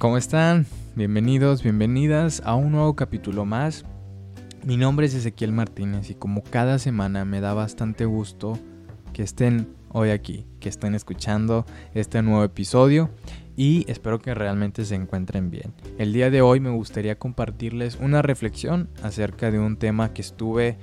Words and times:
¿Cómo 0.00 0.16
están? 0.16 0.64
Bienvenidos, 0.96 1.62
bienvenidas 1.62 2.40
a 2.46 2.54
un 2.54 2.72
nuevo 2.72 2.96
capítulo 2.96 3.44
más. 3.44 3.84
Mi 4.64 4.78
nombre 4.78 5.04
es 5.04 5.12
Ezequiel 5.12 5.52
Martínez 5.52 6.08
y 6.08 6.14
como 6.14 6.42
cada 6.42 6.78
semana 6.78 7.26
me 7.26 7.42
da 7.42 7.52
bastante 7.52 8.06
gusto 8.06 8.58
que 9.12 9.22
estén 9.22 9.68
hoy 9.90 10.08
aquí, 10.08 10.46
que 10.58 10.70
estén 10.70 10.94
escuchando 10.94 11.66
este 11.92 12.22
nuevo 12.22 12.42
episodio 12.44 13.10
y 13.58 13.84
espero 13.90 14.20
que 14.20 14.32
realmente 14.32 14.86
se 14.86 14.94
encuentren 14.94 15.50
bien. 15.50 15.74
El 15.98 16.14
día 16.14 16.30
de 16.30 16.40
hoy 16.40 16.60
me 16.60 16.70
gustaría 16.70 17.18
compartirles 17.18 17.96
una 17.96 18.22
reflexión 18.22 18.88
acerca 19.02 19.50
de 19.50 19.58
un 19.58 19.76
tema 19.76 20.14
que 20.14 20.22
estuve 20.22 20.78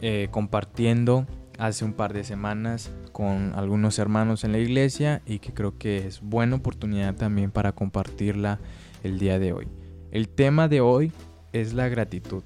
eh, 0.00 0.26
compartiendo 0.32 1.28
hace 1.58 1.84
un 1.84 1.92
par 1.92 2.12
de 2.12 2.24
semanas 2.24 2.90
con 3.12 3.52
algunos 3.54 3.98
hermanos 3.98 4.44
en 4.44 4.52
la 4.52 4.58
iglesia 4.58 5.22
y 5.26 5.38
que 5.38 5.52
creo 5.52 5.78
que 5.78 6.06
es 6.06 6.20
buena 6.20 6.56
oportunidad 6.56 7.14
también 7.14 7.50
para 7.50 7.72
compartirla 7.72 8.58
el 9.02 9.18
día 9.18 9.38
de 9.38 9.52
hoy. 9.52 9.68
El 10.10 10.28
tema 10.28 10.68
de 10.68 10.80
hoy 10.80 11.12
es 11.52 11.74
la 11.74 11.88
gratitud. 11.88 12.42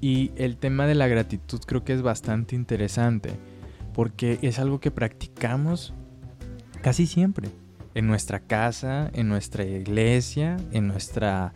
Y 0.00 0.32
el 0.36 0.56
tema 0.56 0.86
de 0.86 0.96
la 0.96 1.06
gratitud 1.06 1.60
creo 1.64 1.84
que 1.84 1.92
es 1.92 2.02
bastante 2.02 2.56
interesante 2.56 3.30
porque 3.94 4.38
es 4.42 4.58
algo 4.58 4.80
que 4.80 4.90
practicamos 4.90 5.94
casi 6.82 7.06
siempre. 7.06 7.48
En 7.94 8.06
nuestra 8.06 8.40
casa, 8.40 9.10
en 9.12 9.28
nuestra 9.28 9.64
iglesia, 9.64 10.56
en 10.72 10.88
nuestra 10.88 11.52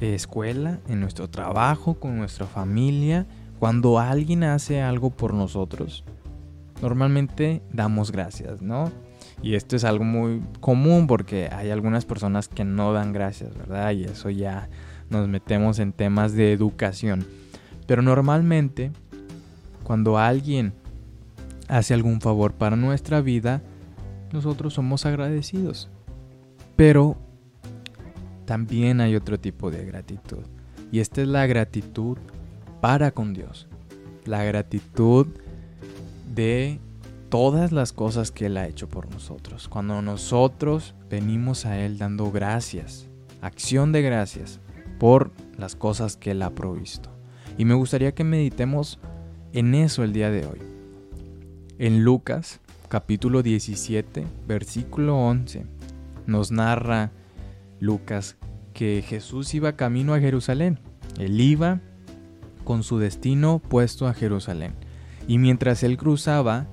eh, 0.00 0.14
escuela, 0.14 0.80
en 0.88 1.00
nuestro 1.00 1.28
trabajo, 1.28 2.00
con 2.00 2.16
nuestra 2.16 2.46
familia. 2.46 3.26
Cuando 3.58 3.98
alguien 3.98 4.44
hace 4.44 4.82
algo 4.82 5.10
por 5.10 5.32
nosotros, 5.32 6.04
normalmente 6.82 7.62
damos 7.72 8.12
gracias, 8.12 8.60
¿no? 8.60 8.92
Y 9.42 9.54
esto 9.54 9.76
es 9.76 9.84
algo 9.84 10.04
muy 10.04 10.42
común 10.60 11.06
porque 11.06 11.48
hay 11.52 11.70
algunas 11.70 12.04
personas 12.04 12.48
que 12.48 12.64
no 12.64 12.92
dan 12.92 13.12
gracias, 13.12 13.56
¿verdad? 13.56 13.92
Y 13.92 14.04
eso 14.04 14.30
ya 14.30 14.68
nos 15.10 15.28
metemos 15.28 15.78
en 15.78 15.92
temas 15.92 16.32
de 16.32 16.52
educación. 16.52 17.26
Pero 17.86 18.02
normalmente, 18.02 18.92
cuando 19.84 20.18
alguien 20.18 20.72
hace 21.68 21.94
algún 21.94 22.20
favor 22.20 22.52
para 22.52 22.76
nuestra 22.76 23.20
vida, 23.20 23.62
nosotros 24.32 24.74
somos 24.74 25.06
agradecidos. 25.06 25.88
Pero 26.74 27.16
también 28.44 29.00
hay 29.00 29.16
otro 29.16 29.38
tipo 29.38 29.70
de 29.70 29.84
gratitud. 29.84 30.44
Y 30.92 31.00
esta 31.00 31.22
es 31.22 31.28
la 31.28 31.46
gratitud 31.46 32.18
para 32.80 33.10
con 33.10 33.34
Dios. 33.34 33.68
La 34.24 34.44
gratitud 34.44 35.26
de 36.34 36.80
todas 37.28 37.72
las 37.72 37.92
cosas 37.92 38.30
que 38.30 38.46
Él 38.46 38.56
ha 38.56 38.66
hecho 38.66 38.88
por 38.88 39.10
nosotros. 39.10 39.68
Cuando 39.68 40.00
nosotros 40.02 40.94
venimos 41.10 41.66
a 41.66 41.78
Él 41.78 41.98
dando 41.98 42.30
gracias, 42.30 43.06
acción 43.40 43.92
de 43.92 44.02
gracias 44.02 44.60
por 44.98 45.32
las 45.58 45.76
cosas 45.76 46.16
que 46.16 46.32
Él 46.32 46.42
ha 46.42 46.50
provisto. 46.50 47.10
Y 47.58 47.64
me 47.64 47.74
gustaría 47.74 48.14
que 48.14 48.24
meditemos 48.24 48.98
en 49.52 49.74
eso 49.74 50.04
el 50.04 50.12
día 50.12 50.30
de 50.30 50.46
hoy. 50.46 50.58
En 51.78 52.04
Lucas 52.04 52.60
capítulo 52.88 53.42
17, 53.42 54.26
versículo 54.46 55.16
11, 55.18 55.66
nos 56.26 56.50
narra 56.52 57.10
Lucas 57.80 58.36
que 58.72 59.02
Jesús 59.06 59.54
iba 59.54 59.76
camino 59.76 60.14
a 60.14 60.20
Jerusalén. 60.20 60.78
Él 61.18 61.40
iba 61.40 61.80
con 62.66 62.82
su 62.82 62.98
destino 62.98 63.60
puesto 63.60 64.06
a 64.06 64.12
Jerusalén. 64.12 64.74
Y 65.26 65.38
mientras 65.38 65.82
él 65.82 65.96
cruzaba 65.96 66.66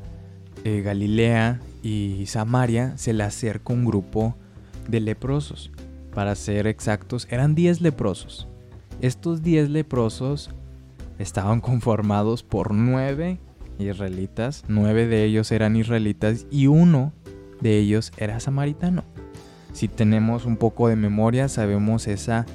eh, 0.66 0.82
Galilea 0.82 1.62
y 1.82 2.26
Samaria, 2.26 2.98
se 2.98 3.14
le 3.14 3.24
acerca 3.24 3.72
un 3.72 3.86
grupo 3.86 4.36
de 4.90 5.00
leprosos. 5.00 5.72
Para 6.14 6.36
ser 6.36 6.68
exactos, 6.68 7.28
eran 7.30 7.56
10 7.56 7.80
leprosos. 7.80 8.50
Estos 9.00 9.42
10 9.42 9.70
leprosos 9.70 10.50
estaban 11.20 11.62
conformados 11.62 12.44
por 12.44 12.74
9 12.74 13.40
israelitas, 13.80 14.64
9 14.68 15.08
de 15.08 15.24
ellos 15.24 15.52
eran 15.52 15.76
israelitas 15.76 16.46
y 16.52 16.68
uno 16.68 17.14
de 17.62 17.78
ellos 17.78 18.12
era 18.18 18.40
samaritano. 18.40 19.04
Si 19.74 19.88
tenemos 19.88 20.46
un 20.46 20.58
poco 20.58 20.88
de 20.88 20.96
memoria, 20.96 21.48
sabemos 21.48 22.08
esa 22.08 22.46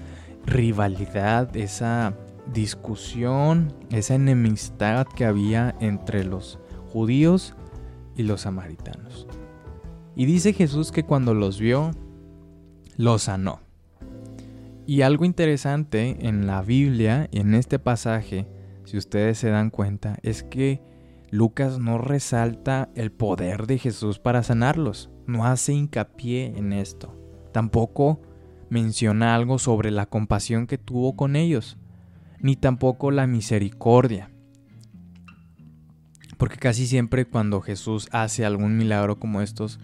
rivalidad, 0.47 1.54
esa 1.56 2.15
discusión, 2.53 3.75
esa 3.91 4.14
enemistad 4.14 5.06
que 5.06 5.25
había 5.25 5.75
entre 5.81 6.25
los 6.25 6.59
judíos 6.92 7.54
y 8.16 8.22
los 8.22 8.42
samaritanos. 8.42 9.26
Y 10.16 10.26
dice 10.26 10.53
Jesús 10.53 10.91
que 10.91 11.04
cuando 11.04 11.34
los 11.34 11.60
vio, 11.60 11.92
los 12.97 13.22
sanó. 13.22 13.60
Y 14.86 15.03
algo 15.03 15.25
interesante 15.25 16.16
en 16.26 16.47
la 16.47 16.62
Biblia, 16.62 17.28
y 17.31 17.41
en 17.41 17.54
este 17.54 17.78
pasaje, 17.78 18.48
si 18.84 18.97
ustedes 18.97 19.38
se 19.38 19.50
dan 19.50 19.70
cuenta, 19.70 20.19
es 20.22 20.42
que 20.42 20.82
Lucas 21.30 21.78
no 21.78 21.98
resalta 21.98 22.88
el 22.94 23.12
poder 23.12 23.66
de 23.66 23.78
Jesús 23.78 24.19
para 24.19 24.42
sanarlos, 24.42 25.10
no 25.26 25.44
hace 25.44 25.75
hincapié 25.75 26.54
en 26.56 26.72
esto. 26.72 27.15
Tampoco 27.53 28.22
menciona 28.70 29.34
algo 29.34 29.59
sobre 29.59 29.91
la 29.91 30.06
compasión 30.06 30.66
que 30.66 30.78
tuvo 30.78 31.16
con 31.16 31.36
ellos 31.36 31.76
ni 32.41 32.56
tampoco 32.56 33.10
la 33.10 33.26
misericordia. 33.26 34.31
Porque 36.37 36.56
casi 36.56 36.87
siempre 36.87 37.25
cuando 37.25 37.60
Jesús 37.60 38.09
hace 38.12 38.44
algún 38.44 38.76
milagro 38.76 39.19
como 39.19 39.41
estos, 39.41 39.81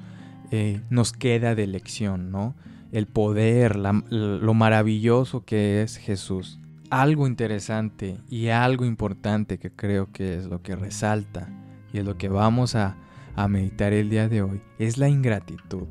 eh, 0.50 0.80
nos 0.88 1.12
queda 1.12 1.54
de 1.54 1.66
lección, 1.66 2.30
¿no? 2.30 2.54
El 2.92 3.06
poder, 3.08 3.76
lo 3.76 4.54
maravilloso 4.54 5.44
que 5.44 5.82
es 5.82 5.96
Jesús. 5.96 6.60
Algo 6.90 7.26
interesante 7.26 8.18
y 8.28 8.48
algo 8.48 8.84
importante 8.84 9.58
que 9.58 9.72
creo 9.72 10.12
que 10.12 10.36
es 10.36 10.46
lo 10.46 10.62
que 10.62 10.76
resalta 10.76 11.48
y 11.92 11.98
es 11.98 12.04
lo 12.04 12.16
que 12.16 12.28
vamos 12.28 12.76
a, 12.76 12.96
a 13.34 13.48
meditar 13.48 13.92
el 13.92 14.10
día 14.10 14.28
de 14.28 14.42
hoy, 14.42 14.62
es 14.78 14.96
la 14.96 15.08
ingratitud. 15.08 15.88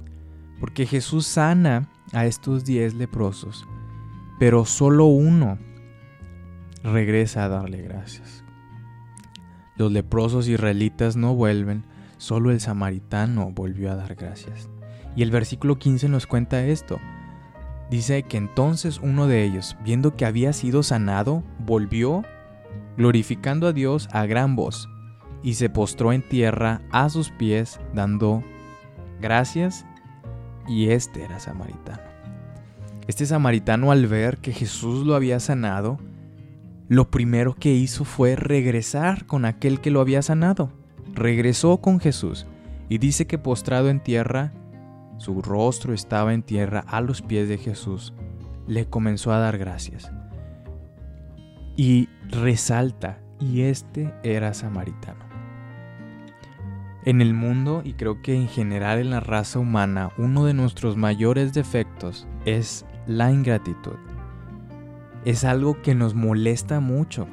Porque 0.61 0.85
Jesús 0.85 1.27
sana 1.27 1.89
a 2.13 2.25
estos 2.25 2.63
diez 2.63 2.93
leprosos, 2.93 3.67
pero 4.39 4.63
solo 4.63 5.07
uno 5.07 5.57
regresa 6.83 7.45
a 7.45 7.49
darle 7.49 7.81
gracias. 7.81 8.43
Los 9.75 9.91
leprosos 9.91 10.47
israelitas 10.47 11.15
no 11.15 11.33
vuelven, 11.33 11.83
solo 12.17 12.51
el 12.51 12.59
samaritano 12.59 13.51
volvió 13.51 13.91
a 13.91 13.95
dar 13.95 14.15
gracias. 14.15 14.69
Y 15.15 15.23
el 15.23 15.31
versículo 15.31 15.79
15 15.79 16.09
nos 16.09 16.27
cuenta 16.27 16.63
esto. 16.65 16.99
Dice 17.89 18.23
que 18.23 18.37
entonces 18.37 18.99
uno 19.01 19.27
de 19.27 19.43
ellos, 19.43 19.77
viendo 19.83 20.15
que 20.15 20.25
había 20.25 20.53
sido 20.53 20.83
sanado, 20.83 21.43
volvió, 21.59 22.23
glorificando 22.97 23.67
a 23.67 23.73
Dios 23.73 24.09
a 24.11 24.25
gran 24.25 24.55
voz, 24.55 24.89
y 25.41 25.55
se 25.55 25.69
postró 25.69 26.13
en 26.13 26.27
tierra 26.27 26.81
a 26.91 27.09
sus 27.09 27.29
pies, 27.31 27.79
dando 27.93 28.43
gracias, 29.21 29.85
y 30.67 30.89
este 30.89 31.23
era 31.23 31.39
samaritano. 31.39 32.01
Este 33.07 33.25
samaritano 33.25 33.91
al 33.91 34.07
ver 34.07 34.37
que 34.37 34.53
Jesús 34.53 35.05
lo 35.05 35.15
había 35.15 35.39
sanado, 35.39 35.99
lo 36.89 37.09
primero 37.09 37.55
que 37.55 37.73
hizo 37.73 38.03
fue 38.03 38.35
regresar 38.35 39.25
con 39.25 39.45
aquel 39.45 39.79
que 39.79 39.91
lo 39.91 40.01
había 40.01 40.21
sanado. 40.21 40.71
Regresó 41.13 41.77
con 41.77 41.99
Jesús 41.99 42.45
y 42.89 42.97
dice 42.97 43.25
que 43.25 43.37
postrado 43.37 43.89
en 43.89 44.01
tierra, 44.01 44.53
su 45.17 45.41
rostro 45.41 45.93
estaba 45.93 46.33
en 46.33 46.43
tierra 46.43 46.83
a 46.87 46.99
los 46.99 47.21
pies 47.21 47.47
de 47.47 47.57
Jesús, 47.57 48.13
le 48.67 48.85
comenzó 48.85 49.31
a 49.31 49.39
dar 49.39 49.57
gracias. 49.57 50.11
Y 51.75 52.09
resalta, 52.29 53.19
y 53.39 53.61
este 53.61 54.13
era 54.23 54.53
samaritano. 54.53 55.23
En 57.05 57.21
el 57.21 57.33
mundo, 57.33 57.81
y 57.83 57.93
creo 57.93 58.21
que 58.21 58.35
en 58.35 58.47
general 58.47 58.99
en 58.99 59.09
la 59.09 59.19
raza 59.19 59.59
humana, 59.59 60.11
uno 60.17 60.45
de 60.45 60.53
nuestros 60.53 60.97
mayores 60.97 61.53
defectos 61.53 62.27
es 62.45 62.85
la 63.07 63.31
ingratitud 63.31 63.97
es 65.25 65.43
algo 65.43 65.81
que 65.81 65.95
nos 65.95 66.13
molesta 66.15 66.79
mucho 66.79 67.27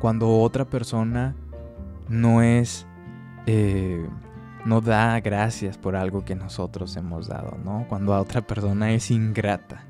cuando 0.00 0.38
otra 0.40 0.64
persona 0.64 1.34
no 2.08 2.42
es, 2.42 2.86
eh, 3.46 4.06
no 4.64 4.80
da 4.80 5.20
gracias 5.20 5.76
por 5.76 5.96
algo 5.96 6.24
que 6.24 6.34
nosotros 6.34 6.96
hemos 6.96 7.28
dado, 7.28 7.58
¿no? 7.64 7.86
Cuando 7.88 8.14
a 8.14 8.20
otra 8.20 8.42
persona 8.42 8.92
es 8.92 9.10
ingrata. 9.10 9.84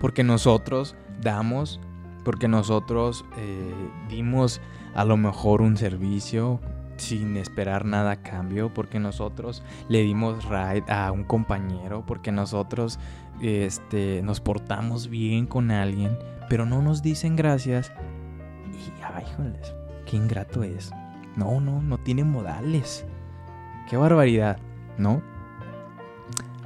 Porque 0.00 0.24
nosotros 0.24 0.96
damos, 1.20 1.80
porque 2.24 2.48
nosotros 2.48 3.24
eh, 3.36 3.74
dimos 4.08 4.60
a 4.94 5.04
lo 5.04 5.16
mejor 5.16 5.60
un 5.60 5.76
servicio 5.76 6.60
sin 7.00 7.36
esperar 7.36 7.84
nada 7.84 8.12
a 8.12 8.22
cambio, 8.22 8.72
porque 8.72 8.98
nosotros 9.00 9.62
le 9.88 10.02
dimos 10.02 10.44
ride 10.44 10.84
a 10.88 11.10
un 11.12 11.24
compañero, 11.24 12.04
porque 12.06 12.32
nosotros 12.32 12.98
este, 13.40 14.22
nos 14.22 14.40
portamos 14.40 15.08
bien 15.08 15.46
con 15.46 15.70
alguien, 15.70 16.18
pero 16.48 16.66
no 16.66 16.82
nos 16.82 17.02
dicen 17.02 17.36
gracias. 17.36 17.92
Y, 18.72 19.02
ay, 19.02 19.24
joder, 19.36 19.60
qué 20.06 20.16
ingrato 20.16 20.62
es. 20.62 20.92
No, 21.36 21.60
no, 21.60 21.80
no 21.82 21.98
tiene 21.98 22.24
modales. 22.24 23.04
Qué 23.88 23.96
barbaridad, 23.96 24.58
¿no? 24.98 25.22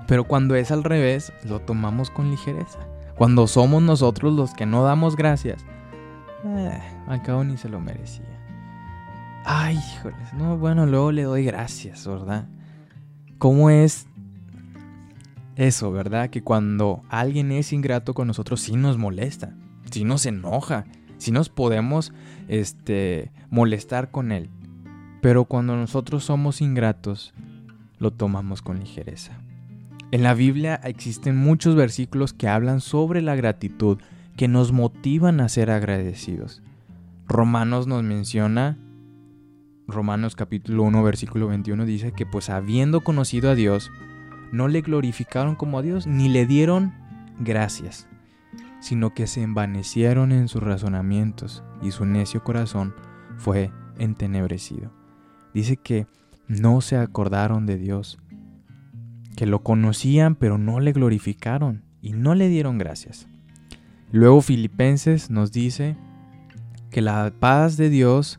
Pero 0.06 0.24
cuando 0.24 0.54
es 0.54 0.70
al 0.70 0.84
revés, 0.84 1.32
lo 1.44 1.60
tomamos 1.60 2.10
con 2.10 2.30
ligereza. 2.30 2.80
Cuando 3.16 3.46
somos 3.46 3.82
nosotros 3.82 4.32
los 4.32 4.52
que 4.54 4.66
no 4.66 4.82
damos 4.84 5.16
gracias, 5.16 5.64
eh, 6.44 6.82
al 7.06 7.22
cabo 7.22 7.44
ni 7.44 7.56
se 7.56 7.68
lo 7.68 7.80
merecía. 7.80 8.43
Ay, 9.44 9.76
híjoles, 9.76 10.32
no, 10.32 10.56
bueno, 10.56 10.86
luego 10.86 11.12
le 11.12 11.24
doy 11.24 11.44
gracias, 11.44 12.06
¿verdad? 12.06 12.48
¿Cómo 13.38 13.68
es 13.68 14.06
eso, 15.56 15.92
verdad? 15.92 16.30
Que 16.30 16.42
cuando 16.42 17.02
alguien 17.10 17.52
es 17.52 17.72
ingrato 17.72 18.14
con 18.14 18.26
nosotros, 18.26 18.60
sí 18.60 18.74
nos 18.74 18.96
molesta, 18.96 19.54
sí 19.90 20.04
nos 20.04 20.24
enoja, 20.24 20.86
sí 21.18 21.30
nos 21.30 21.50
podemos 21.50 22.12
este, 22.48 23.32
molestar 23.50 24.10
con 24.10 24.32
él. 24.32 24.48
Pero 25.20 25.44
cuando 25.44 25.76
nosotros 25.76 26.24
somos 26.24 26.60
ingratos, 26.60 27.34
lo 27.98 28.10
tomamos 28.12 28.62
con 28.62 28.80
ligereza. 28.80 29.38
En 30.10 30.22
la 30.22 30.34
Biblia 30.34 30.80
existen 30.84 31.36
muchos 31.36 31.74
versículos 31.74 32.32
que 32.32 32.48
hablan 32.48 32.80
sobre 32.80 33.20
la 33.20 33.34
gratitud, 33.34 33.98
que 34.36 34.48
nos 34.48 34.72
motivan 34.72 35.40
a 35.40 35.48
ser 35.48 35.70
agradecidos. 35.70 36.62
Romanos 37.26 37.86
nos 37.86 38.02
menciona, 38.02 38.78
Romanos 39.86 40.34
capítulo 40.34 40.82
1 40.84 41.02
versículo 41.02 41.48
21 41.48 41.84
dice 41.84 42.12
que 42.12 42.24
pues 42.24 42.48
habiendo 42.48 43.02
conocido 43.02 43.50
a 43.50 43.54
Dios, 43.54 43.90
no 44.50 44.68
le 44.68 44.80
glorificaron 44.80 45.56
como 45.56 45.78
a 45.78 45.82
Dios 45.82 46.06
ni 46.06 46.28
le 46.28 46.46
dieron 46.46 46.94
gracias, 47.38 48.08
sino 48.80 49.12
que 49.12 49.26
se 49.26 49.42
envanecieron 49.42 50.32
en 50.32 50.48
sus 50.48 50.62
razonamientos 50.62 51.62
y 51.82 51.90
su 51.90 52.06
necio 52.06 52.42
corazón 52.42 52.94
fue 53.36 53.72
entenebrecido. 53.98 54.90
Dice 55.52 55.76
que 55.76 56.06
no 56.48 56.80
se 56.80 56.96
acordaron 56.96 57.66
de 57.66 57.76
Dios, 57.76 58.18
que 59.36 59.46
lo 59.46 59.62
conocían 59.62 60.34
pero 60.34 60.56
no 60.56 60.80
le 60.80 60.92
glorificaron 60.92 61.82
y 62.00 62.12
no 62.12 62.34
le 62.34 62.48
dieron 62.48 62.78
gracias. 62.78 63.26
Luego 64.12 64.40
Filipenses 64.40 65.30
nos 65.30 65.52
dice 65.52 65.96
que 66.90 67.02
la 67.02 67.32
paz 67.38 67.76
de 67.76 67.90
Dios, 67.90 68.38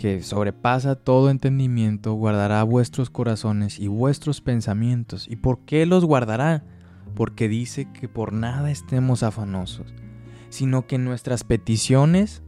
que 0.00 0.22
sobrepasa 0.22 0.94
todo 0.94 1.28
entendimiento, 1.28 2.14
guardará 2.14 2.62
vuestros 2.62 3.10
corazones 3.10 3.78
y 3.78 3.86
vuestros 3.86 4.40
pensamientos. 4.40 5.28
¿Y 5.28 5.36
por 5.36 5.66
qué 5.66 5.84
los 5.84 6.06
guardará? 6.06 6.64
Porque 7.14 7.48
dice 7.48 7.86
que 7.92 8.08
por 8.08 8.32
nada 8.32 8.70
estemos 8.70 9.22
afanosos, 9.22 9.92
sino 10.48 10.86
que 10.86 10.96
nuestras 10.96 11.44
peticiones 11.44 12.42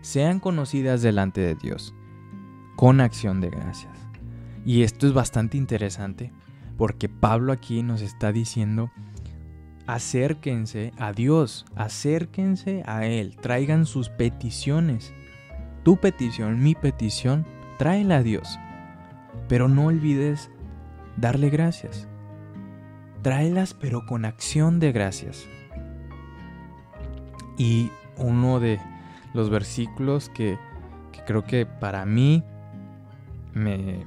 sean 0.00 0.40
conocidas 0.40 1.00
delante 1.00 1.40
de 1.40 1.54
Dios, 1.54 1.94
con 2.74 3.00
acción 3.00 3.40
de 3.40 3.50
gracias. 3.50 3.96
Y 4.66 4.82
esto 4.82 5.06
es 5.06 5.12
bastante 5.12 5.56
interesante 5.56 6.32
porque 6.76 7.08
Pablo 7.08 7.52
aquí 7.52 7.84
nos 7.84 8.02
está 8.02 8.32
diciendo, 8.32 8.90
acérquense 9.86 10.90
a 10.98 11.12
Dios, 11.12 11.64
acérquense 11.76 12.82
a 12.86 13.06
Él, 13.06 13.36
traigan 13.40 13.86
sus 13.86 14.08
peticiones. 14.08 15.14
Tu 15.82 15.96
petición, 15.96 16.62
mi 16.62 16.74
petición, 16.74 17.46
tráela 17.78 18.16
a 18.16 18.22
Dios. 18.22 18.58
Pero 19.48 19.68
no 19.68 19.86
olvides 19.86 20.50
darle 21.16 21.50
gracias. 21.50 22.08
Tráelas 23.22 23.74
pero 23.74 24.06
con 24.06 24.24
acción 24.24 24.80
de 24.80 24.92
gracias. 24.92 25.46
Y 27.56 27.90
uno 28.16 28.60
de 28.60 28.80
los 29.34 29.50
versículos 29.50 30.28
que, 30.28 30.58
creo 31.26 31.44
que 31.44 31.66
para 31.66 32.04
mí 32.04 32.44
me, 33.54 34.04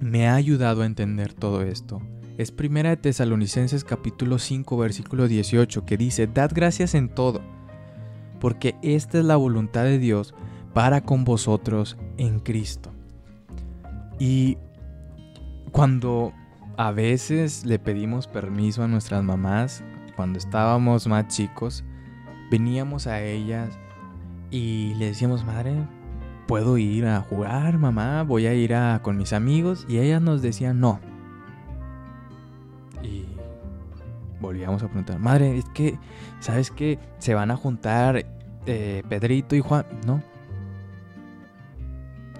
me 0.00 0.28
ha 0.28 0.34
ayudado 0.34 0.82
a 0.82 0.86
entender 0.86 1.32
todo 1.32 1.62
esto. 1.62 2.00
Es 2.36 2.52
primera 2.52 2.90
de 2.90 2.96
Tesalonicenses 2.96 3.82
capítulo 3.84 4.38
5 4.38 4.76
versículo 4.76 5.26
18 5.26 5.84
que 5.84 5.96
dice, 5.96 6.28
Dad 6.28 6.52
gracias 6.54 6.94
en 6.94 7.08
todo, 7.08 7.40
porque 8.40 8.76
esta 8.82 9.18
es 9.18 9.24
la 9.24 9.36
voluntad 9.36 9.84
de 9.84 9.98
Dios 9.98 10.34
para 10.74 11.00
con 11.02 11.24
vosotros 11.24 11.96
en 12.16 12.40
Cristo. 12.40 12.90
Y 14.18 14.58
cuando 15.72 16.32
a 16.76 16.92
veces 16.92 17.64
le 17.64 17.78
pedimos 17.78 18.26
permiso 18.26 18.82
a 18.82 18.88
nuestras 18.88 19.22
mamás, 19.22 19.82
cuando 20.16 20.38
estábamos 20.38 21.06
más 21.06 21.28
chicos, 21.28 21.84
veníamos 22.50 23.06
a 23.06 23.22
ellas 23.22 23.78
y 24.50 24.94
le 24.94 25.06
decíamos, 25.06 25.44
madre, 25.44 25.74
puedo 26.46 26.78
ir 26.78 27.06
a 27.06 27.20
jugar, 27.20 27.78
mamá, 27.78 28.22
voy 28.22 28.46
a 28.46 28.54
ir 28.54 28.74
con 29.02 29.16
mis 29.16 29.32
amigos. 29.32 29.84
Y 29.88 29.98
ellas 29.98 30.22
nos 30.22 30.42
decían 30.42 30.80
no. 30.80 30.98
Volvíamos 34.40 34.82
a 34.82 34.86
preguntar, 34.86 35.18
madre, 35.18 35.56
es 35.56 35.64
que, 35.70 35.98
¿sabes 36.40 36.70
qué? 36.70 36.98
Se 37.18 37.34
van 37.34 37.50
a 37.50 37.56
juntar 37.56 38.24
eh, 38.66 39.02
Pedrito 39.08 39.56
y 39.56 39.60
Juan. 39.60 39.84
No. 40.06 40.22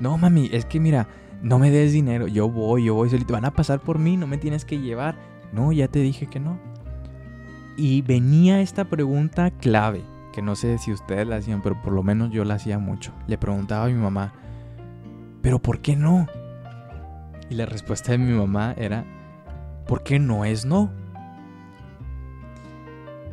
No, 0.01 0.17
mami, 0.17 0.49
es 0.53 0.65
que 0.65 0.79
mira, 0.79 1.09
no 1.43 1.59
me 1.59 1.71
des 1.71 1.93
dinero, 1.93 2.27
yo 2.29 2.49
voy, 2.49 2.85
yo 2.85 2.95
voy 2.95 3.11
solito. 3.11 3.35
Van 3.35 3.45
a 3.45 3.53
pasar 3.53 3.81
por 3.81 3.99
mí, 3.99 4.17
no 4.17 4.27
me 4.27 4.39
tienes 4.39 4.65
que 4.65 4.79
llevar. 4.79 5.17
No, 5.53 5.73
ya 5.73 5.89
te 5.89 6.01
dije 6.01 6.27
que 6.27 6.41
no. 6.41 6.59
Y 7.77 8.03
venía 8.03 8.61
esta 8.61 8.85
pregunta 8.85 9.51
clave 9.51 10.03
que 10.33 10.43
no 10.43 10.55
sé 10.55 10.79
si 10.79 10.93
ustedes 10.93 11.27
la 11.27 11.37
hacían, 11.37 11.63
pero 11.63 11.81
por 11.83 11.93
lo 11.93 12.03
menos 12.03 12.31
yo 12.31 12.45
la 12.45 12.55
hacía 12.55 12.79
mucho. 12.79 13.13
Le 13.27 13.39
preguntaba 13.39 13.87
a 13.87 13.89
mi 13.89 13.95
mamá, 13.95 14.33
¿pero 15.43 15.59
por 15.59 15.81
qué 15.81 15.97
no? 15.97 16.27
Y 17.51 17.55
la 17.55 17.67
respuesta 17.67 18.13
de 18.13 18.19
mi 18.19 18.33
mamá 18.33 18.75
era, 18.77 19.05
¿por 19.87 20.03
qué 20.03 20.19
no 20.19 20.45
es 20.45 20.65
no? 20.65 20.91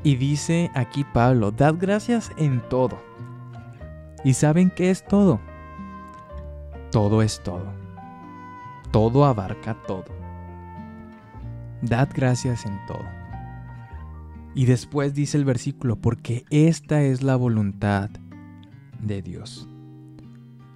Y 0.05 0.17
dice 0.17 0.69
aquí 0.75 1.03
Pablo, 1.03 1.49
dad 1.49 1.77
gracias 1.79 2.31
en 2.37 2.61
todo. 2.69 3.01
¿Y 4.23 4.33
saben 4.33 4.69
qué 4.69 4.91
es 4.91 5.03
todo? 5.03 5.39
Todo 6.91 7.23
es 7.23 7.41
todo. 7.41 7.73
Todo 8.91 9.25
abarca 9.25 9.75
todo. 9.87 10.05
Dad 11.81 12.09
gracias 12.13 12.67
en 12.67 12.79
todo. 12.85 13.03
Y 14.53 14.65
después 14.65 15.15
dice 15.15 15.39
el 15.39 15.43
versículo, 15.43 15.95
porque 15.95 16.45
esta 16.51 17.01
es 17.01 17.23
la 17.23 17.35
voluntad 17.35 18.11
de 19.01 19.23
Dios. 19.23 19.67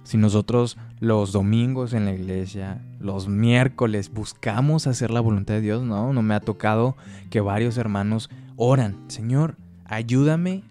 Si 0.02 0.16
nosotros 0.16 0.76
los 0.98 1.30
domingos 1.30 1.92
en 1.92 2.04
la 2.04 2.14
iglesia, 2.14 2.84
los 2.98 3.28
miércoles 3.28 4.10
buscamos 4.12 4.88
hacer 4.88 5.12
la 5.12 5.20
voluntad 5.20 5.54
de 5.54 5.60
Dios, 5.60 5.84
no, 5.84 6.12
no 6.12 6.20
me 6.20 6.34
ha 6.34 6.40
tocado 6.40 6.96
que 7.30 7.40
varios 7.40 7.78
hermanos 7.78 8.28
oran, 8.62 9.06
Señor, 9.08 9.56
ayúdame 9.86 10.62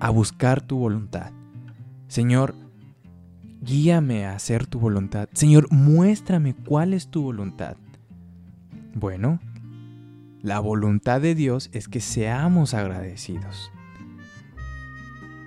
a 0.00 0.10
buscar 0.10 0.60
tu 0.60 0.76
voluntad. 0.76 1.32
Señor, 2.08 2.54
guíame 3.62 4.26
a 4.26 4.34
hacer 4.34 4.66
tu 4.66 4.78
voluntad. 4.78 5.26
Señor, 5.32 5.72
muéstrame 5.72 6.54
cuál 6.54 6.92
es 6.92 7.08
tu 7.08 7.22
voluntad. 7.22 7.78
Bueno, 8.94 9.40
la 10.42 10.60
voluntad 10.60 11.22
de 11.22 11.34
Dios 11.34 11.70
es 11.72 11.88
que 11.88 12.02
seamos 12.02 12.74
agradecidos. 12.74 13.72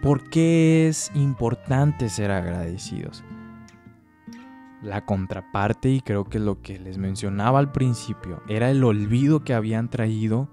¿Por 0.01 0.27
qué 0.31 0.87
es 0.87 1.11
importante 1.13 2.09
ser 2.09 2.31
agradecidos? 2.31 3.23
La 4.81 5.05
contraparte, 5.05 5.91
y 5.91 6.01
creo 6.01 6.23
que 6.25 6.39
lo 6.39 6.63
que 6.63 6.79
les 6.79 6.97
mencionaba 6.97 7.59
al 7.59 7.71
principio, 7.71 8.41
era 8.47 8.71
el 8.71 8.83
olvido 8.83 9.43
que 9.43 9.53
habían 9.53 9.91
traído 9.91 10.49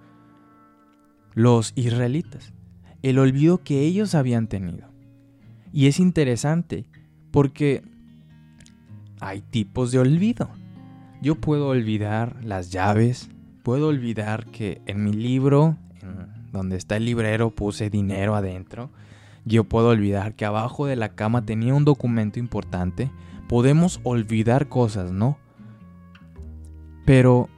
los 1.34 1.72
israelitas, 1.76 2.52
el 3.02 3.18
olvido 3.18 3.62
que 3.62 3.80
ellos 3.80 4.14
habían 4.14 4.46
tenido. 4.46 4.88
Y 5.72 5.87
es 5.87 6.00
interesante 6.00 6.87
porque 7.30 7.82
hay 9.20 9.40
tipos 9.40 9.92
de 9.92 9.99
olvido. 9.99 10.50
Yo 11.22 11.34
puedo 11.37 11.68
olvidar 11.68 12.42
las 12.44 12.70
llaves, 12.70 13.28
puedo 13.62 13.88
olvidar 13.88 14.46
que 14.46 14.80
en 14.87 15.04
mi 15.04 15.12
libro, 15.12 15.76
donde 16.52 16.76
está 16.76 16.96
el 16.96 17.04
librero, 17.04 17.54
puse 17.54 17.90
dinero 17.90 18.34
adentro. 18.34 18.90
Yo 19.44 19.64
puedo 19.64 19.88
olvidar 19.88 20.34
que 20.34 20.44
abajo 20.44 20.87
de 20.87 20.96
la 20.96 21.10
cama 21.10 21.44
tenía 21.44 21.75
un 21.75 21.84
documento 21.84 22.38
importante. 22.38 23.10
Podemos 23.49 24.00
olvidar 24.02 24.68
cosas, 24.68 25.12
¿no? 25.12 25.38
Pero 27.04 27.49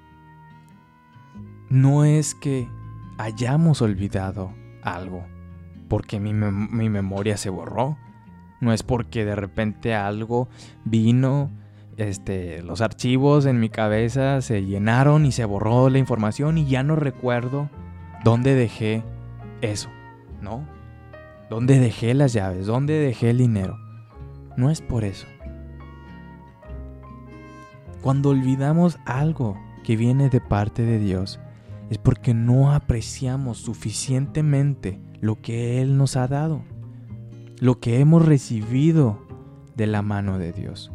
no 1.70 2.04
es 2.04 2.34
que 2.34 2.68
hayamos 3.18 3.82
olvidado 3.82 4.52
algo 4.82 5.24
porque 5.88 6.20
mi, 6.20 6.32
mi 6.32 6.88
memoria 6.88 7.36
se 7.36 7.50
borró. 7.50 7.98
No 8.60 8.72
es 8.72 8.82
porque 8.82 9.24
de 9.24 9.34
repente 9.34 9.94
algo 9.94 10.48
vino 10.84 11.50
este, 11.96 12.62
los 12.62 12.80
archivos 12.80 13.44
en 13.46 13.60
mi 13.60 13.68
cabeza 13.68 14.40
se 14.40 14.64
llenaron 14.64 15.26
y 15.26 15.32
se 15.32 15.44
borró 15.44 15.90
la 15.90 15.98
información 15.98 16.58
y 16.58 16.66
ya 16.66 16.82
no 16.82 16.96
recuerdo 16.96 17.68
dónde 18.24 18.54
dejé 18.54 19.02
eso, 19.60 19.90
¿no? 20.40 20.66
¿Dónde 21.50 21.78
dejé 21.78 22.14
las 22.14 22.32
llaves? 22.32 22.66
¿Dónde 22.66 22.94
dejé 22.94 23.30
el 23.30 23.38
dinero? 23.38 23.76
No 24.56 24.70
es 24.70 24.80
por 24.80 25.04
eso. 25.04 25.26
Cuando 28.00 28.30
olvidamos 28.30 28.98
algo 29.04 29.58
que 29.84 29.96
viene 29.96 30.30
de 30.30 30.40
parte 30.40 30.82
de 30.82 30.98
Dios 30.98 31.38
es 31.90 31.98
porque 31.98 32.34
no 32.34 32.72
apreciamos 32.72 33.58
suficientemente 33.58 35.00
lo 35.20 35.40
que 35.40 35.80
Él 35.82 35.96
nos 35.96 36.16
ha 36.16 36.26
dado, 36.28 36.62
lo 37.58 37.78
que 37.80 38.00
hemos 38.00 38.24
recibido 38.24 39.26
de 39.76 39.86
la 39.86 40.02
mano 40.02 40.38
de 40.38 40.52
Dios. 40.52 40.90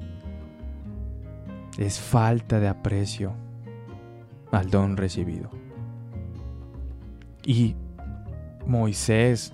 Es 1.78 2.00
falta 2.00 2.60
de 2.60 2.68
aprecio 2.68 3.34
al 4.52 4.70
don 4.70 4.98
recibido. 4.98 5.52
Y 7.46 7.76
Moisés 8.66 9.54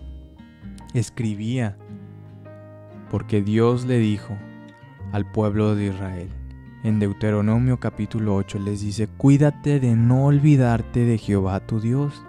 escribía 0.93 1.77
porque 3.11 3.41
Dios 3.41 3.85
le 3.85 3.99
dijo 3.99 4.35
al 5.11 5.31
pueblo 5.31 5.75
de 5.75 5.85
Israel, 5.85 6.29
en 6.83 6.99
Deuteronomio 6.99 7.79
capítulo 7.79 8.35
8 8.35 8.59
les 8.59 8.81
dice, 8.81 9.07
cuídate 9.07 9.79
de 9.79 9.95
no 9.95 10.25
olvidarte 10.25 11.05
de 11.05 11.17
Jehová 11.17 11.61
tu 11.61 11.79
Dios. 11.79 12.21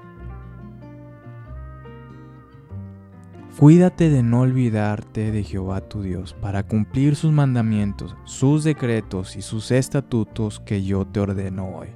Cuídate 3.58 4.11
de 4.11 4.23
no 4.23 4.40
olvidarte 4.40 5.32
de 5.32 5.42
Jehová 5.42 5.80
tu 5.80 6.02
Dios 6.02 6.34
para 6.34 6.64
cumplir 6.64 7.16
sus 7.16 7.32
mandamientos, 7.32 8.14
sus 8.25 8.62
decretos 8.62 9.37
y 9.37 9.42
sus 9.42 9.70
estatutos 9.70 10.61
que 10.61 10.84
yo 10.84 11.06
te 11.06 11.20
ordeno 11.20 11.70
hoy. 11.70 11.88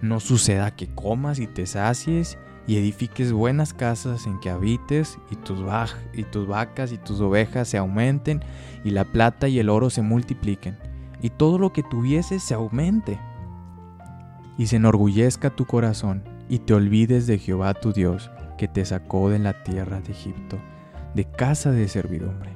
No 0.00 0.18
suceda 0.18 0.74
que 0.74 0.88
comas 0.94 1.38
y 1.40 1.46
te 1.46 1.66
sacies 1.66 2.38
y 2.66 2.76
edifiques 2.76 3.32
buenas 3.32 3.74
casas 3.74 4.26
en 4.26 4.40
que 4.40 4.50
habites 4.50 5.18
y 5.30 5.36
tus, 5.36 5.60
y 6.14 6.24
tus 6.24 6.48
vacas 6.48 6.90
y 6.90 6.96
tus 6.96 7.20
ovejas 7.20 7.68
se 7.68 7.76
aumenten 7.76 8.40
y 8.82 8.90
la 8.90 9.04
plata 9.04 9.46
y 9.46 9.58
el 9.58 9.68
oro 9.68 9.90
se 9.90 10.00
multipliquen 10.00 10.89
y 11.22 11.30
todo 11.30 11.58
lo 11.58 11.72
que 11.72 11.82
tuvieses 11.82 12.42
se 12.42 12.54
aumente. 12.54 13.18
Y 14.58 14.66
se 14.66 14.76
enorgullezca 14.76 15.50
tu 15.50 15.64
corazón, 15.64 16.22
y 16.48 16.58
te 16.58 16.74
olvides 16.74 17.26
de 17.26 17.38
Jehová 17.38 17.74
tu 17.74 17.92
Dios, 17.92 18.30
que 18.58 18.68
te 18.68 18.84
sacó 18.84 19.30
de 19.30 19.38
la 19.38 19.62
tierra 19.62 20.00
de 20.00 20.12
Egipto, 20.12 20.58
de 21.14 21.24
casa 21.24 21.70
de 21.70 21.88
servidumbre. 21.88 22.50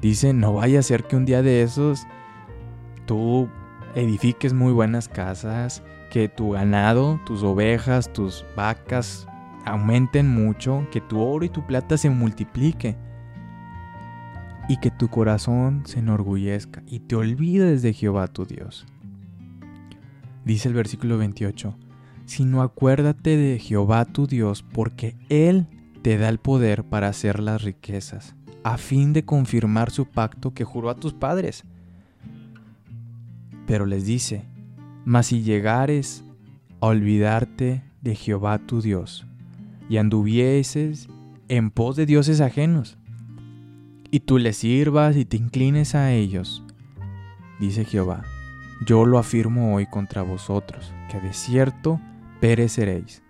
Dice, 0.00 0.32
no 0.32 0.54
vaya 0.54 0.78
a 0.78 0.82
ser 0.82 1.04
que 1.04 1.16
un 1.16 1.24
día 1.24 1.42
de 1.42 1.62
esos 1.62 2.06
tú 3.06 3.48
edifiques 3.94 4.52
muy 4.52 4.72
buenas 4.72 5.08
casas, 5.08 5.82
que 6.10 6.28
tu 6.28 6.50
ganado, 6.50 7.20
tus 7.24 7.42
ovejas, 7.42 8.12
tus 8.12 8.44
vacas 8.56 9.26
aumenten 9.64 10.28
mucho, 10.28 10.86
que 10.90 11.00
tu 11.00 11.20
oro 11.20 11.44
y 11.44 11.48
tu 11.48 11.66
plata 11.66 11.96
se 11.96 12.10
multiplique 12.10 12.96
y 14.70 14.76
que 14.76 14.92
tu 14.92 15.08
corazón 15.08 15.82
se 15.84 15.98
enorgullezca 15.98 16.84
y 16.86 17.00
te 17.00 17.16
olvides 17.16 17.82
de 17.82 17.92
Jehová 17.92 18.28
tu 18.28 18.44
Dios. 18.44 18.86
Dice 20.44 20.68
el 20.68 20.74
versículo 20.74 21.18
28, 21.18 21.74
sino 22.24 22.62
acuérdate 22.62 23.36
de 23.36 23.58
Jehová 23.58 24.04
tu 24.04 24.28
Dios, 24.28 24.62
porque 24.62 25.16
Él 25.28 25.66
te 26.02 26.18
da 26.18 26.28
el 26.28 26.38
poder 26.38 26.84
para 26.84 27.08
hacer 27.08 27.40
las 27.40 27.64
riquezas, 27.64 28.36
a 28.62 28.78
fin 28.78 29.12
de 29.12 29.24
confirmar 29.24 29.90
su 29.90 30.06
pacto 30.06 30.54
que 30.54 30.62
juró 30.62 30.90
a 30.90 30.94
tus 30.94 31.14
padres. 31.14 31.64
Pero 33.66 33.86
les 33.86 34.06
dice, 34.06 34.44
mas 35.04 35.26
si 35.26 35.42
llegares 35.42 36.22
a 36.80 36.86
olvidarte 36.86 37.82
de 38.02 38.14
Jehová 38.14 38.58
tu 38.58 38.80
Dios, 38.80 39.26
y 39.88 39.96
anduvieses 39.96 41.08
en 41.48 41.72
pos 41.72 41.96
de 41.96 42.06
dioses 42.06 42.40
ajenos, 42.40 42.99
y 44.10 44.20
tú 44.20 44.38
les 44.38 44.56
sirvas 44.56 45.16
y 45.16 45.24
te 45.24 45.36
inclines 45.36 45.94
a 45.94 46.12
ellos, 46.12 46.64
dice 47.60 47.84
Jehová, 47.84 48.22
yo 48.84 49.04
lo 49.04 49.18
afirmo 49.18 49.74
hoy 49.74 49.86
contra 49.86 50.22
vosotros, 50.22 50.92
que 51.10 51.20
de 51.20 51.32
cierto 51.32 52.00
pereceréis. 52.40 53.22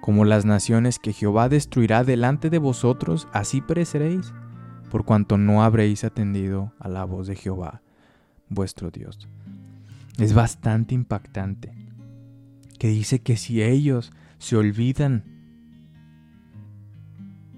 Como 0.00 0.24
las 0.24 0.44
naciones 0.44 0.98
que 0.98 1.12
Jehová 1.12 1.48
destruirá 1.48 2.02
delante 2.02 2.50
de 2.50 2.58
vosotros, 2.58 3.28
así 3.32 3.60
pereceréis, 3.60 4.34
por 4.90 5.04
cuanto 5.04 5.38
no 5.38 5.62
habréis 5.62 6.04
atendido 6.04 6.72
a 6.80 6.88
la 6.88 7.04
voz 7.04 7.28
de 7.28 7.36
Jehová, 7.36 7.82
vuestro 8.48 8.90
Dios. 8.90 9.28
Es 10.18 10.34
bastante 10.34 10.94
impactante, 10.94 11.72
que 12.78 12.88
dice 12.88 13.20
que 13.20 13.36
si 13.36 13.62
ellos 13.62 14.12
se 14.38 14.56
olvidan 14.56 15.31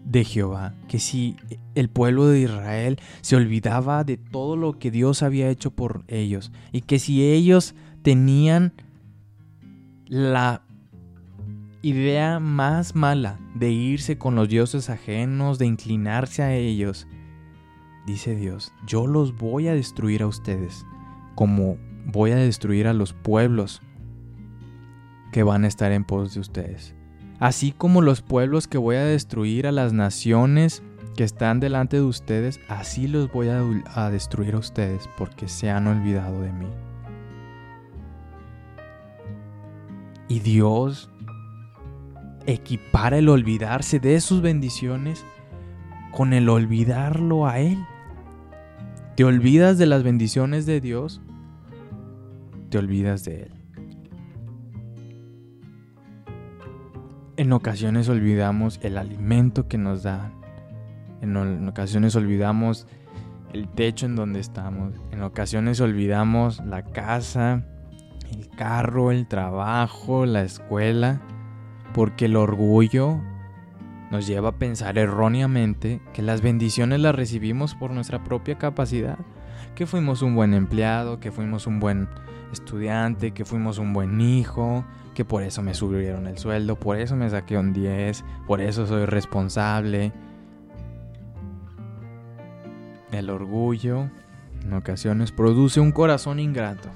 de 0.04 0.25
Jehová, 0.25 0.75
que 0.88 0.99
si 0.99 1.37
el 1.75 1.88
pueblo 1.88 2.26
de 2.26 2.40
Israel 2.40 3.00
se 3.23 3.37
olvidaba 3.37 4.04
de 4.04 4.16
todo 4.16 4.56
lo 4.56 4.78
que 4.78 4.90
Dios 4.90 5.23
había 5.23 5.49
hecho 5.49 5.70
por 5.70 6.04
ellos 6.08 6.52
y 6.73 6.82
que 6.82 6.99
si 6.99 7.25
ellos 7.25 7.75
tenían 8.02 8.75
la 10.06 10.62
idea 11.82 12.38
más 12.38 12.94
mala 12.94 13.38
de 13.54 13.70
irse 13.70 14.18
con 14.18 14.34
los 14.34 14.49
dioses 14.49 14.90
ajenos, 14.90 15.58
de 15.58 15.66
inclinarse 15.66 16.42
a 16.42 16.54
ellos, 16.54 17.06
dice 18.06 18.37
Dios, 18.37 18.73
yo 18.87 19.06
los 19.06 19.37
voy 19.37 19.68
a 19.68 19.75
destruir 19.75 20.23
a 20.23 20.26
ustedes, 20.26 20.84
como 21.34 21.78
voy 22.06 22.32
a 22.32 22.37
destruir 22.37 22.87
a 22.87 22.92
los 22.92 23.14
pueblos 23.14 23.80
que 25.32 25.42
van 25.42 25.64
a 25.64 25.68
estar 25.68 25.92
en 25.92 26.04
pos 26.04 26.34
de 26.34 26.40
ustedes 26.40 26.94
así 27.41 27.73
como 27.73 28.03
los 28.03 28.23
pueblos 28.23 28.69
que 28.69 28.79
voy 28.79 28.97
a 28.97 29.05
destruir 29.05 29.67
a 29.67 29.73
las 29.73 29.93
naciones 29.93 30.83
que 31.17 31.25
están 31.25 31.61
delante 31.61 31.97
de 31.97 32.03
ustedes, 32.03 32.61
así 32.69 33.07
los 33.07 33.31
voy 33.33 33.49
a, 33.49 34.11
destruir 34.11 34.55
a 34.55 34.59
ustedes 34.59 35.09
porque 35.17 35.49
se 35.49 35.71
han 35.71 35.87
olvidado 35.87 36.41
de 36.41 36.53
mí. 36.53 36.67
Y 40.29 40.41
Dios 40.41 41.11
equipara 42.47 43.19
el 43.19 43.29
olvidarse 43.29 44.00
de 44.00 44.21
sus 44.21 44.43
bendiciones 44.43 45.25
con 46.11 46.33
el 46.33 46.49
olvidarlo 46.49 47.47
a 47.47 47.61
Él. 47.61 47.79
Te 49.17 49.25
olvidas 49.25 49.79
de 49.79 49.87
las 49.87 50.03
bendiciones 50.03 50.67
de 50.67 50.81
Dios, 50.81 51.21
te 52.71 52.79
olvidas 52.79 53.25
de 53.25 53.45
Él. 53.45 53.63
En 57.44 57.52
ocasiones 57.52 58.08
olvidamos 58.08 58.80
el 58.82 58.96
alimento 58.96 59.68
que 59.68 59.76
nos 59.76 60.02
da. 60.02 60.32
En, 61.20 61.68
ocasiones 61.68 62.16
olvidamos 62.16 62.86
el 63.52 63.68
techo 63.68 64.06
en 64.06 64.16
donde 64.16 64.40
estamos. 64.40 64.94
En 65.10 65.22
ocasiones 65.22 65.78
olvidamos 65.82 66.64
la 66.64 66.82
casa, 66.82 67.66
el 68.32 68.48
carro, 68.48 69.10
el 69.10 69.28
trabajo, 69.28 70.24
la 70.24 70.42
escuela. 70.42 71.20
Porque 71.92 72.24
el 72.24 72.36
orgullo 72.36 73.20
nos 74.10 74.26
lleva 74.26 74.48
a 74.48 74.58
pensar 74.58 74.96
erróneamente 74.96 76.00
que 76.14 76.22
las 76.22 76.40
bendiciones 76.40 77.00
las 77.00 77.14
recibimos 77.14 77.74
por 77.74 77.90
nuestra 77.90 78.24
propia 78.24 78.56
capacidad. 78.56 79.18
Que 79.75 79.87
fuimos 79.87 80.23
un 80.23 80.35
buen 80.35 80.54
empleado, 80.54 81.19
que 81.19 81.33
fuimos 81.33 81.66
un 81.66 81.81
buen 81.81 82.09
estudiante, 82.52 83.33
que 83.33 83.45
fuimos 83.45 83.78
un 83.78 83.93
buen 83.93 84.21
hijo, 84.21 84.85
que 85.14 85.25
por 85.25 85.43
eso 85.43 85.62
me 85.62 85.75
subieron 85.75 86.26
el 86.26 86.38
sueldo, 86.38 86.76
por 86.76 86.99
eso 86.99 87.16
me 87.16 87.28
saqué 87.28 87.59
un 87.59 87.73
10, 87.73 88.25
por 88.47 88.61
eso 88.61 88.87
soy 88.87 89.07
responsable. 89.07 90.12
El 93.11 93.31
orgullo 93.31 94.11
en 94.62 94.73
ocasiones 94.73 95.33
produce 95.33 95.81
un 95.81 95.93
corazón 95.93 96.38
ingrato. 96.38 96.88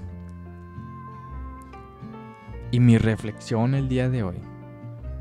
Y 2.71 2.81
mi 2.81 2.99
reflexión 2.99 3.75
el 3.75 3.89
día 3.89 4.09
de 4.11 4.23
hoy 4.23 4.37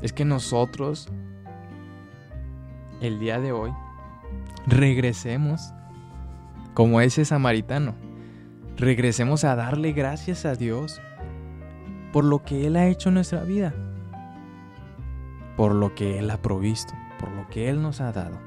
es 0.02 0.12
que 0.12 0.24
nosotros, 0.24 1.08
el 3.00 3.18
día 3.18 3.40
de 3.40 3.52
hoy, 3.52 3.72
regresemos 4.66 5.72
como 6.78 7.00
ese 7.00 7.24
samaritano. 7.24 7.96
Regresemos 8.76 9.42
a 9.42 9.56
darle 9.56 9.90
gracias 9.90 10.44
a 10.44 10.54
Dios 10.54 11.02
por 12.12 12.22
lo 12.22 12.44
que 12.44 12.68
Él 12.68 12.76
ha 12.76 12.86
hecho 12.86 13.08
en 13.08 13.16
nuestra 13.16 13.42
vida, 13.42 13.74
por 15.56 15.74
lo 15.74 15.96
que 15.96 16.20
Él 16.20 16.30
ha 16.30 16.40
provisto, 16.40 16.94
por 17.18 17.32
lo 17.32 17.48
que 17.48 17.68
Él 17.68 17.82
nos 17.82 18.00
ha 18.00 18.12
dado. 18.12 18.38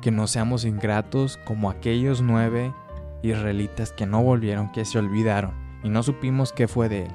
Que 0.00 0.10
no 0.10 0.26
seamos 0.26 0.64
ingratos 0.64 1.38
como 1.44 1.70
aquellos 1.70 2.22
nueve 2.22 2.74
israelitas 3.22 3.92
que 3.92 4.06
no 4.06 4.20
volvieron, 4.24 4.72
que 4.72 4.84
se 4.84 4.98
olvidaron 4.98 5.52
y 5.84 5.88
no 5.90 6.02
supimos 6.02 6.52
qué 6.52 6.66
fue 6.66 6.88
de 6.88 7.04
Él, 7.04 7.12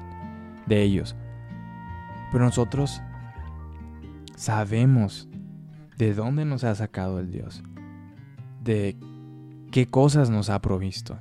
de 0.64 0.80
ellos. 0.80 1.16
Pero 2.32 2.46
nosotros 2.46 3.02
sabemos 4.36 5.28
de 5.98 6.14
dónde 6.14 6.46
nos 6.46 6.64
ha 6.64 6.74
sacado 6.74 7.20
el 7.20 7.30
Dios, 7.30 7.62
de 8.62 8.96
qué 9.72 9.86
cosas 9.86 10.28
nos 10.28 10.50
ha 10.50 10.60
provisto, 10.60 11.18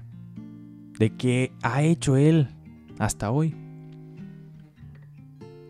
de 1.00 1.16
qué 1.16 1.54
ha 1.64 1.84
hecho 1.84 2.18
Él 2.18 2.50
hasta 3.00 3.32
hoy. 3.32 3.56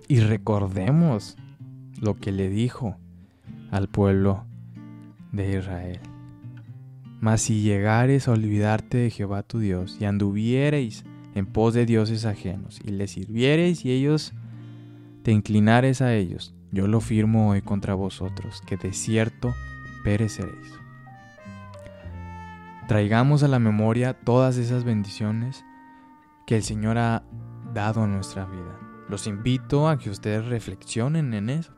Y 0.07 0.19
recordemos 0.19 1.37
lo 2.01 2.15
que 2.19 2.31
le 2.31 2.49
dijo 2.49 2.97
al 3.69 3.87
pueblo 3.87 4.45
de 5.31 5.59
Israel. 5.59 5.99
Mas 7.21 7.43
si 7.43 7.61
llegares 7.61 8.27
a 8.27 8.31
olvidarte 8.31 8.97
de 8.97 9.11
Jehová 9.11 9.43
tu 9.43 9.59
Dios 9.59 9.97
y 10.01 10.05
anduviereis 10.05 11.05
en 11.35 11.45
pos 11.45 11.75
de 11.75 11.85
dioses 11.85 12.25
ajenos 12.25 12.81
y 12.83 12.89
les 12.89 13.11
sirviereis 13.11 13.85
y 13.85 13.91
ellos 13.91 14.33
te 15.21 15.31
inclinares 15.31 16.01
a 16.01 16.15
ellos, 16.15 16.55
yo 16.71 16.87
lo 16.87 16.99
firmo 16.99 17.51
hoy 17.51 17.61
contra 17.61 17.93
vosotros, 17.93 18.63
que 18.65 18.75
de 18.75 18.91
cierto 18.91 19.53
pereceréis. 20.03 20.80
Traigamos 22.87 23.43
a 23.43 23.47
la 23.47 23.59
memoria 23.59 24.13
todas 24.13 24.57
esas 24.57 24.83
bendiciones 24.83 25.63
que 26.45 26.55
el 26.55 26.63
Señor 26.63 26.97
ha 26.97 27.23
dado 27.73 28.03
a 28.03 28.07
nuestra 28.07 28.45
vida. 28.45 28.79
Los 29.07 29.27
invito 29.27 29.87
a 29.87 29.97
que 29.97 30.09
ustedes 30.09 30.45
reflexionen 30.45 31.33
en 31.33 31.49
eso. 31.49 31.73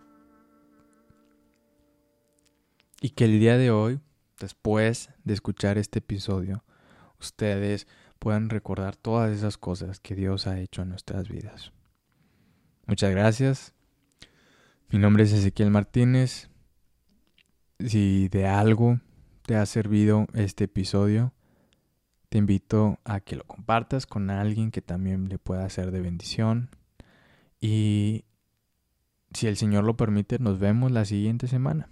Y 3.01 3.09
que 3.09 3.25
el 3.25 3.39
día 3.39 3.57
de 3.57 3.69
hoy, 3.69 3.99
después 4.39 5.09
de 5.23 5.33
escuchar 5.33 5.77
este 5.77 5.99
episodio, 5.99 6.63
ustedes 7.19 7.87
puedan 8.17 8.49
recordar 8.49 8.95
todas 8.95 9.35
esas 9.35 9.57
cosas 9.57 9.99
que 9.99 10.15
Dios 10.15 10.47
ha 10.47 10.59
hecho 10.59 10.81
en 10.81 10.89
nuestras 10.89 11.27
vidas. 11.27 11.73
Muchas 12.85 13.11
gracias. 13.11 13.73
Mi 14.89 14.99
nombre 14.99 15.23
es 15.23 15.33
Ezequiel 15.33 15.69
Martínez. 15.69 16.49
Si 17.79 18.29
de 18.29 18.47
algo 18.47 18.99
te 19.45 19.55
ha 19.55 19.65
servido 19.65 20.27
este 20.33 20.65
episodio, 20.65 21.33
te 22.29 22.37
invito 22.37 22.99
a 23.03 23.19
que 23.19 23.35
lo 23.35 23.43
compartas 23.43 24.05
con 24.05 24.29
alguien 24.29 24.71
que 24.71 24.81
también 24.81 25.29
le 25.29 25.37
pueda 25.37 25.69
ser 25.69 25.91
de 25.91 26.01
bendición. 26.01 26.69
Y 27.61 28.25
si 29.33 29.47
el 29.47 29.57
Señor 29.57 29.83
lo 29.83 29.95
permite, 29.95 30.39
nos 30.39 30.59
vemos 30.59 30.91
la 30.91 31.05
siguiente 31.05 31.47
semana. 31.47 31.89